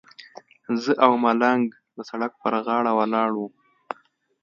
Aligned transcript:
زه 0.81 0.91
او 1.05 1.13
ملنګ 1.25 1.63
د 1.95 1.99
سړک 2.09 2.31
پر 2.41 2.53
غاړه 2.65 2.91
ولاړ 2.99 3.29
وو. 3.37 3.47